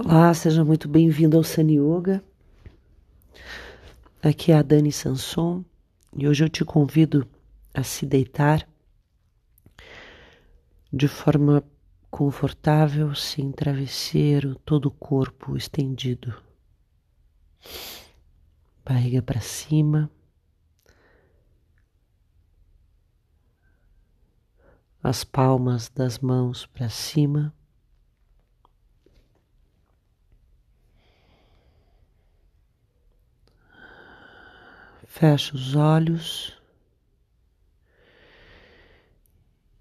Olá, 0.00 0.32
seja 0.32 0.64
muito 0.64 0.88
bem-vindo 0.88 1.36
ao 1.36 1.42
Sani 1.42 1.76
Yoga. 1.76 2.22
Aqui 4.22 4.52
é 4.52 4.56
a 4.56 4.62
Dani 4.62 4.92
Sanson 4.92 5.64
e 6.16 6.28
hoje 6.28 6.44
eu 6.44 6.48
te 6.48 6.64
convido 6.64 7.26
a 7.74 7.82
se 7.82 8.06
deitar 8.06 8.64
de 10.92 11.08
forma 11.08 11.64
confortável, 12.08 13.12
sem 13.12 13.50
travesseiro, 13.50 14.54
todo 14.64 14.86
o 14.86 14.90
corpo 14.92 15.56
estendido. 15.56 16.32
Barriga 18.84 19.20
para 19.20 19.40
cima. 19.40 20.08
As 25.02 25.24
palmas 25.24 25.88
das 25.88 26.20
mãos 26.20 26.66
para 26.66 26.88
cima. 26.88 27.52
Fecho 35.10 35.56
os 35.56 35.74
olhos 35.74 36.56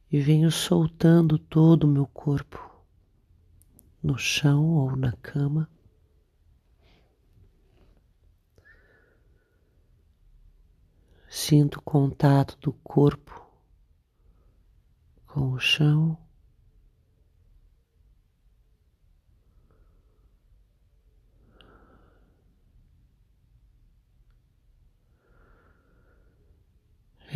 e 0.09 0.19
venho 0.19 0.49
soltando 0.49 1.37
todo 1.37 1.83
o 1.83 1.87
meu 1.87 2.07
corpo 2.07 2.57
no 4.01 4.17
chão 4.17 4.65
ou 4.65 4.95
na 4.95 5.11
cama. 5.11 5.69
Sinto 11.29 11.75
o 11.75 11.83
contato 11.83 12.57
do 12.59 12.71
corpo 12.71 13.45
com 15.27 15.51
o 15.51 15.59
chão. 15.59 16.17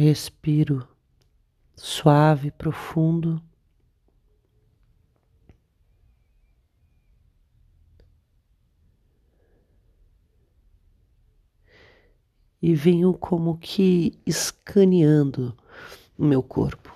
Respiro 0.03 0.87
suave, 1.75 2.49
profundo. 2.49 3.39
E 12.59 12.73
venho 12.73 13.13
como 13.13 13.59
que 13.59 14.19
escaneando 14.25 15.55
o 16.17 16.25
meu 16.25 16.41
corpo. 16.41 16.91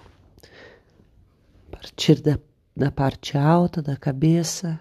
A 1.67 1.75
partir 1.78 2.19
da, 2.23 2.40
da 2.75 2.92
parte 2.92 3.38
alta 3.38 3.84
da 3.84 3.95
cabeça, 3.95 4.80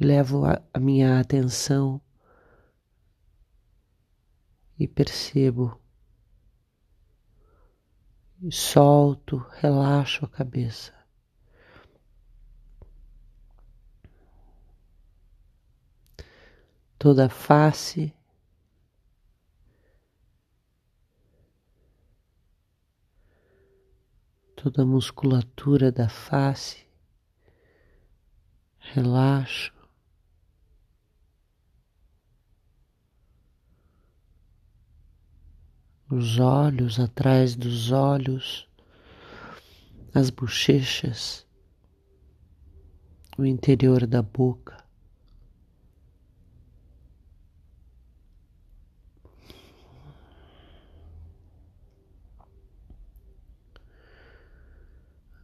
levo 0.00 0.46
a, 0.46 0.62
a 0.72 0.80
minha 0.80 1.20
atenção 1.20 2.00
e 4.78 4.86
percebo. 4.86 5.80
Solto, 8.50 9.38
relaxo 9.60 10.24
a 10.24 10.28
cabeça. 10.28 10.94
Toda 16.96 17.26
a 17.26 17.28
face. 17.28 18.14
Toda 24.54 24.82
a 24.82 24.86
musculatura 24.86 25.90
da 25.90 26.08
face. 26.08 26.86
Relaxo. 28.78 29.77
Os 36.10 36.38
olhos, 36.38 36.98
atrás 36.98 37.54
dos 37.54 37.92
olhos, 37.92 38.66
as 40.14 40.30
bochechas, 40.30 41.46
o 43.36 43.44
interior 43.44 44.06
da 44.06 44.22
boca. 44.22 44.76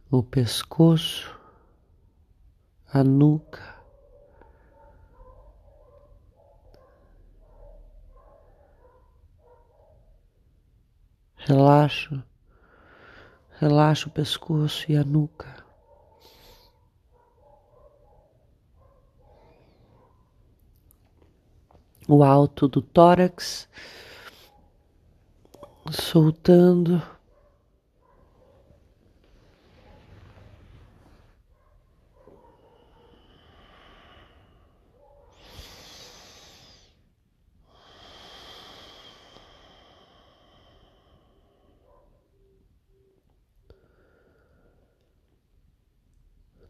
O 0.09 0.23
pescoço, 0.23 1.37
a 2.91 3.03
nuca, 3.03 3.74
Relaxo, 11.47 12.23
relaxo 13.59 14.09
o 14.09 14.11
pescoço 14.11 14.91
e 14.91 14.97
a 14.97 15.03
nuca. 15.03 15.63
O 22.07 22.23
alto 22.23 22.67
do 22.67 22.81
tórax, 22.81 23.69
soltando. 25.91 26.99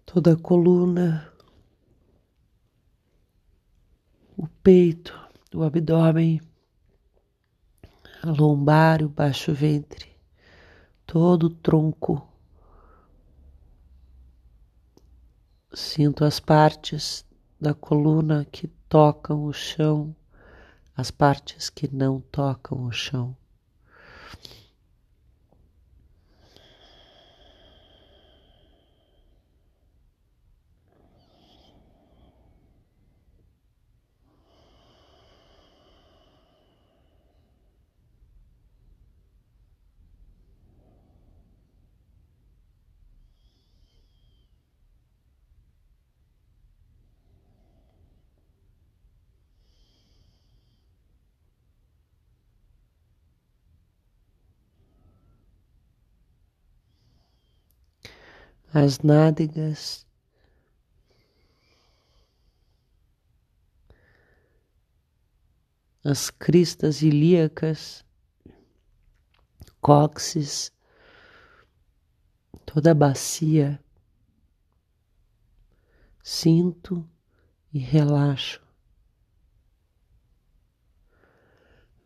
Toda 0.06 0.34
a 0.34 0.38
coluna, 0.38 1.34
o 4.38 4.48
peito, 4.48 5.18
o 5.54 5.64
abdômen, 5.64 6.40
a 8.22 8.30
lombar, 8.32 9.04
o 9.04 9.10
baixo 9.10 9.54
ventre, 9.54 10.16
todo 11.06 11.48
o 11.48 11.50
tronco. 11.50 12.28
Sinto 15.74 16.24
as 16.24 16.40
partes 16.40 17.26
da 17.60 17.74
coluna 17.74 18.46
que 18.46 18.68
tocam 18.88 19.44
o 19.46 19.52
chão, 19.52 20.16
as 20.96 21.12
partes 21.12 21.70
que 21.70 21.94
não 21.94 22.22
tocam 22.22 22.86
o 22.86 22.92
chão. 22.92 23.36
As 58.76 59.00
nádegas, 59.00 60.06
as 66.04 66.30
cristas 66.30 67.02
ilíacas, 67.02 68.04
cóccix, 69.80 70.74
toda 72.66 72.92
a 72.92 72.94
bacia. 72.94 73.80
Sinto 76.22 77.08
e 77.72 77.80
relaxo. 77.80 78.62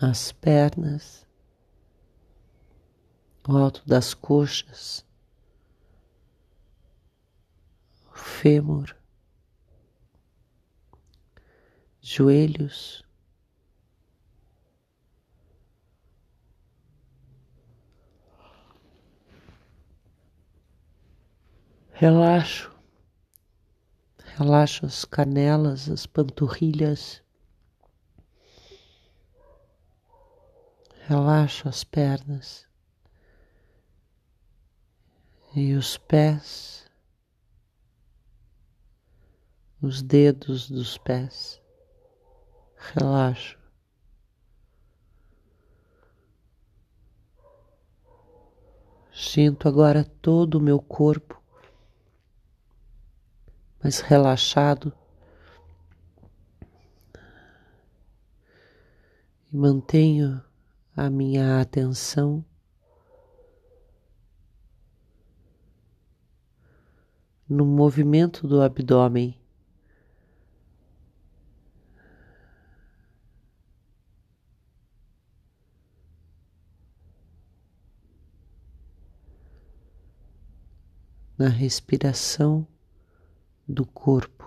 as 0.00 0.32
pernas, 0.32 1.26
o 3.46 3.54
alto 3.54 3.82
das 3.86 4.14
coxas, 4.14 5.04
fêmur, 8.14 8.96
joelhos, 12.00 13.04
relaxo, 21.92 22.74
relaxo 24.38 24.86
as 24.86 25.04
canelas, 25.04 25.90
as 25.90 26.06
panturrilhas, 26.06 27.22
relaxo 31.10 31.68
as 31.68 31.82
pernas 31.82 32.68
e 35.56 35.74
os 35.74 35.98
pés, 35.98 36.88
os 39.82 40.02
dedos 40.02 40.70
dos 40.70 40.96
pés. 40.98 41.60
Relaxo. 42.94 43.58
Sinto 49.12 49.66
agora 49.66 50.04
todo 50.04 50.58
o 50.58 50.62
meu 50.62 50.80
corpo 50.80 51.42
mais 53.82 53.98
relaxado 53.98 54.96
e 59.52 59.56
mantenho 59.56 60.48
a 60.96 61.08
minha 61.08 61.60
atenção 61.60 62.44
no 67.50 67.66
movimento 67.66 68.46
do 68.46 68.62
abdômen. 68.62 69.36
Na 81.36 81.48
respiração 81.48 82.64
do 83.66 83.84
corpo. 83.84 84.39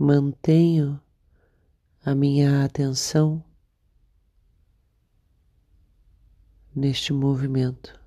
Mantenho 0.00 1.02
a 2.04 2.14
minha 2.14 2.64
atenção 2.64 3.44
neste 6.72 7.12
movimento. 7.12 8.00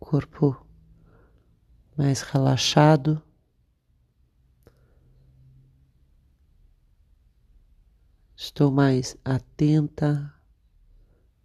Corpo 0.00 0.66
mais 1.96 2.22
relaxado. 2.22 3.22
Estou 8.34 8.72
mais 8.72 9.16
atenta, 9.24 10.35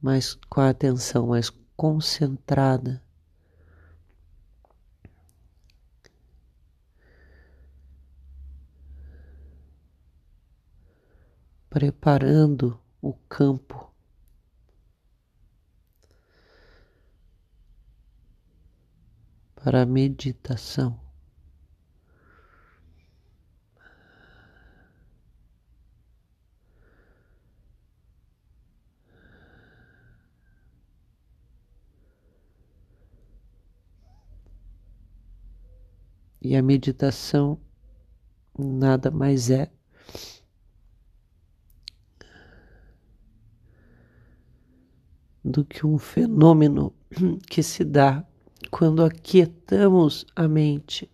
mais 0.01 0.35
com 0.49 0.61
a 0.61 0.69
atenção 0.69 1.27
mais 1.27 1.49
concentrada 1.77 3.01
preparando 11.71 12.77
o 13.01 13.13
campo 13.29 13.89
para 19.55 19.83
a 19.83 19.85
meditação. 19.85 21.10
E 36.41 36.55
a 36.55 36.61
meditação 36.61 37.59
nada 38.57 39.11
mais 39.11 39.49
é 39.49 39.71
do 45.43 45.65
que 45.65 45.85
um 45.85 45.97
fenômeno 45.97 46.93
que 47.49 47.61
se 47.61 47.83
dá 47.83 48.25
quando 48.69 49.03
aquietamos 49.03 50.25
a 50.35 50.47
mente. 50.47 51.09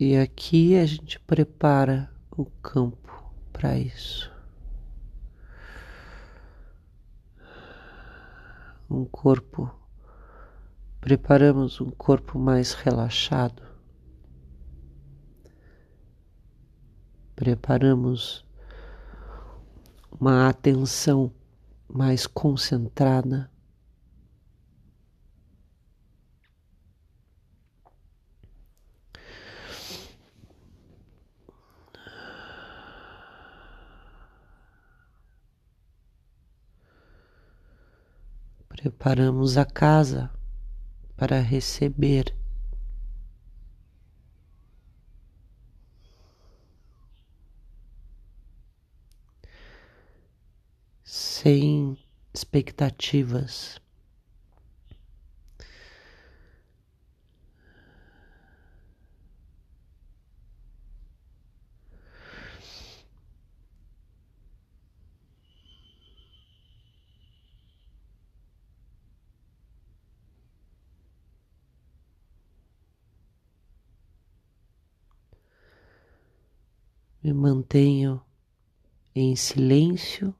E 0.00 0.16
aqui 0.16 0.76
a 0.76 0.86
gente 0.86 1.18
prepara 1.20 2.10
o 2.30 2.44
campo 2.44 3.32
para 3.52 3.76
isso. 3.78 4.37
Um 8.90 9.04
corpo, 9.04 9.70
preparamos 11.00 11.80
um 11.80 11.90
corpo 11.90 12.38
mais 12.38 12.72
relaxado. 12.72 13.68
preparamos 17.38 18.44
uma 20.10 20.48
atenção 20.48 21.32
mais 21.88 22.26
concentrada. 22.26 23.48
Preparamos 38.88 39.58
a 39.58 39.66
casa 39.66 40.30
para 41.14 41.40
receber 41.40 42.34
sem 51.04 51.98
expectativas. 52.32 53.78
Me 77.28 77.34
mantenho 77.34 78.22
em 79.14 79.36
silêncio 79.36 80.34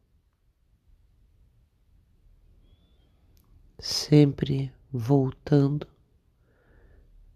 sempre 3.79 4.73
voltando, 4.91 5.87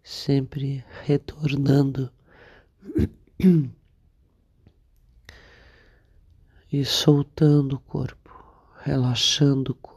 sempre 0.02 0.82
retornando 1.02 2.10
e 6.72 6.82
soltando 6.86 7.76
o 7.76 7.80
corpo, 7.80 8.32
relaxando 8.82 9.72
o 9.72 9.74
corpo. 9.74 9.91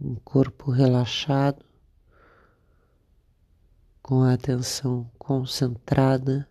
Um 0.00 0.14
corpo 0.16 0.70
relaxado, 0.70 1.64
com 4.02 4.22
a 4.22 4.32
atenção 4.32 5.10
concentrada 5.18 6.48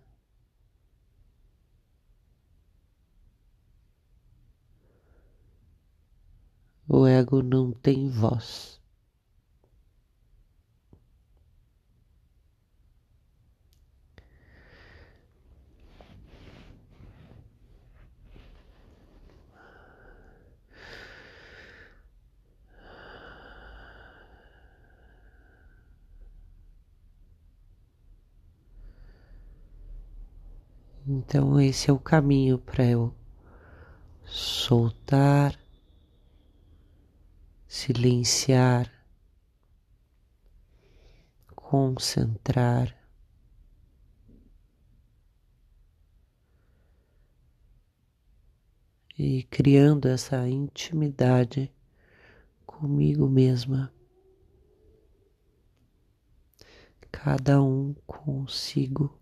O 6.89 7.05
ego 7.05 7.43
não 7.43 7.73
tem 7.73 8.09
voz. 8.09 8.76
Então, 31.09 31.57
esse 31.57 31.89
é 31.89 31.93
o 31.93 31.97
caminho 31.97 32.57
para 32.57 32.83
eu 32.83 33.15
soltar, 34.25 35.57
silenciar, 37.65 38.91
concentrar. 41.55 42.93
E 49.17 49.43
criando 49.43 50.09
essa 50.09 50.45
intimidade 50.49 51.73
comigo 52.65 53.29
mesma, 53.29 53.93
cada 57.09 57.63
um 57.63 57.95
consigo. 58.05 59.17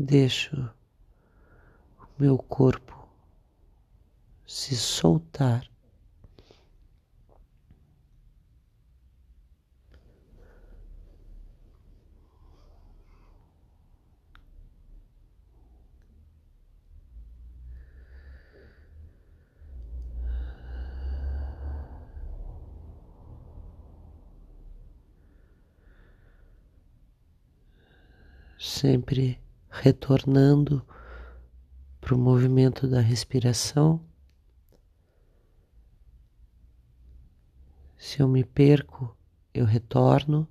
Deixo 0.00 0.70
o 1.98 2.06
meu 2.22 2.38
corpo 2.38 3.08
se 4.46 4.76
soltar. 4.76 5.68
sempre 28.58 29.40
retornando 29.80 30.84
para 32.00 32.14
o 32.14 32.18
movimento 32.18 32.88
da 32.88 33.00
respiração. 33.00 34.00
Se 37.96 38.20
eu 38.20 38.28
me 38.28 38.44
perco, 38.44 39.16
eu 39.52 39.64
retorno. 39.64 40.48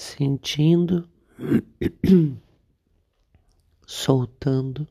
Sentindo, 0.00 1.08
soltando, 3.84 4.86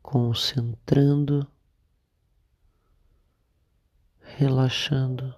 concentrando, 0.00 1.44
relaxando. 4.20 5.34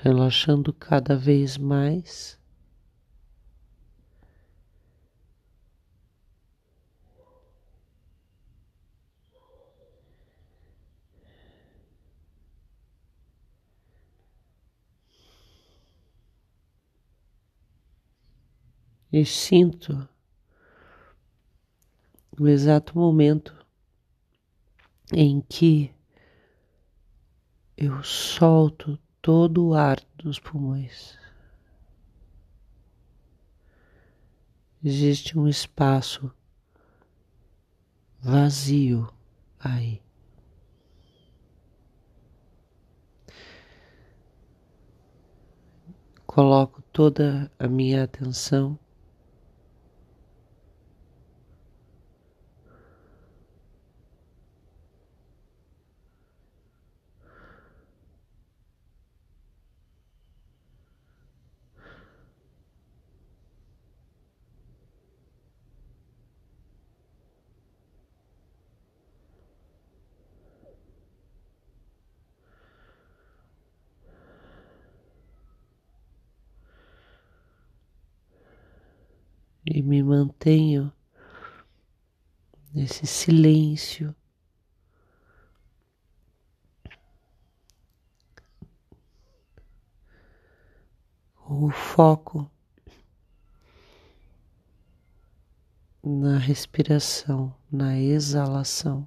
Relaxando 0.00 0.72
cada 0.72 1.16
vez 1.16 1.58
mais. 1.58 2.37
E 19.12 19.24
sinto 19.24 20.08
o 22.38 22.46
exato 22.46 22.96
momento 22.96 23.54
em 25.12 25.40
que 25.40 25.92
eu 27.76 28.02
solto 28.02 28.98
todo 29.22 29.68
o 29.68 29.74
ar 29.74 29.98
dos 30.16 30.38
pulmões. 30.38 31.18
Existe 34.84 35.38
um 35.38 35.48
espaço 35.48 36.32
vazio 38.20 39.12
aí. 39.58 40.00
Coloco 46.26 46.82
toda 46.92 47.50
a 47.58 47.66
minha 47.66 48.04
atenção 48.04 48.78
e 79.70 79.82
me 79.82 80.02
mantenho 80.02 80.92
nesse 82.72 83.06
silêncio. 83.06 84.14
O 91.50 91.70
foco 91.70 92.50
na 96.02 96.38
respiração, 96.38 97.54
na 97.70 97.98
exalação. 97.98 99.06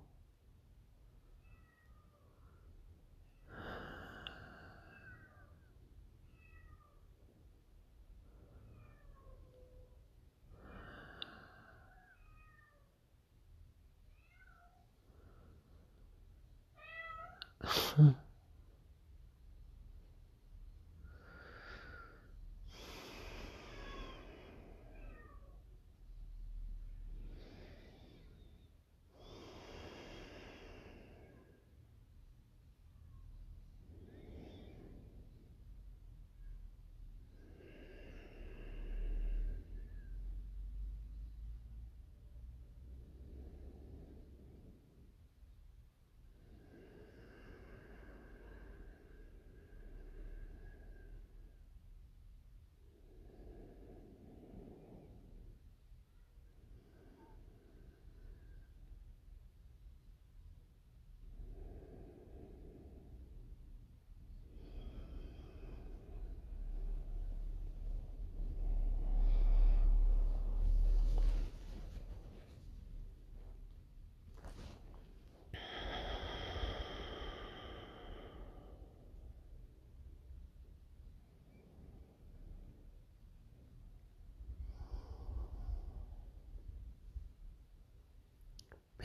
哼 17.63 18.15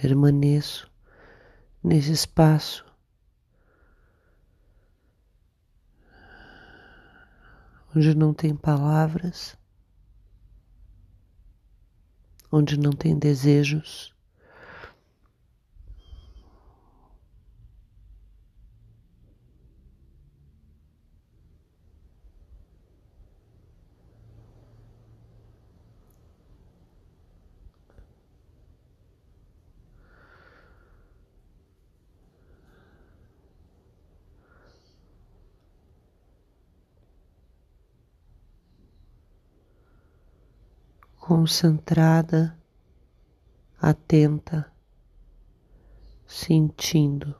Permaneço 0.00 0.90
nesse 1.82 2.12
espaço 2.12 2.84
onde 7.96 8.14
não 8.14 8.34
tem 8.34 8.54
palavras, 8.54 9.56
onde 12.52 12.78
não 12.78 12.92
tem 12.92 13.18
desejos. 13.18 14.15
Concentrada, 41.26 42.56
atenta, 43.80 44.73
sentindo. 46.25 47.35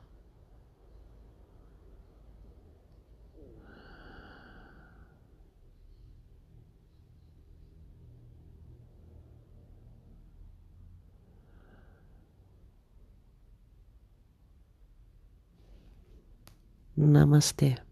Namastê. 16.97 17.86